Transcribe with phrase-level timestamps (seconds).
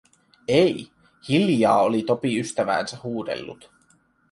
[0.47, 0.91] Ei,
[1.29, 3.71] hiljaa oli Topi ystäväänsä huudellut.